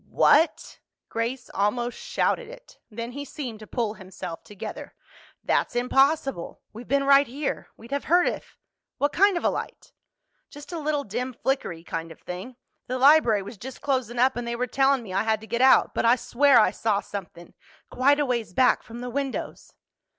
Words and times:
"What?" 0.09 0.79
Grace 1.09 1.47
almost 1.53 1.95
shouted 1.99 2.47
it. 2.49 2.79
Then 2.89 3.11
he 3.11 3.23
seemed 3.23 3.59
to 3.59 3.67
pull 3.67 3.93
himself 3.93 4.43
together. 4.43 4.95
"That's 5.43 5.75
impossible. 5.75 6.59
We've 6.73 6.87
been 6.87 7.03
right 7.03 7.27
here. 7.27 7.67
We'd 7.77 7.91
have 7.91 8.05
heard 8.05 8.27
if—What 8.27 9.13
kind 9.13 9.37
of 9.37 9.43
a 9.43 9.51
light?" 9.51 9.93
"Just 10.49 10.71
a 10.71 10.79
little 10.79 11.03
dim 11.03 11.33
flickery 11.43 11.83
kind 11.83 12.11
of 12.11 12.19
thing. 12.19 12.55
The 12.87 12.97
library 12.97 13.43
was 13.43 13.59
just 13.59 13.81
closin' 13.81 14.17
up 14.17 14.35
and 14.35 14.47
they 14.47 14.55
were 14.55 14.65
tellin' 14.65 15.03
me 15.03 15.13
I 15.13 15.21
had 15.21 15.39
to 15.41 15.45
get 15.45 15.61
out. 15.61 15.93
But 15.93 16.05
I 16.05 16.15
swear 16.15 16.59
I 16.59 16.71
saw 16.71 16.99
somethin'—quite 17.01 18.19
a 18.19 18.25
ways 18.25 18.53
back 18.53 18.81
from 18.81 19.01
the 19.01 19.09
windows." 19.11 19.71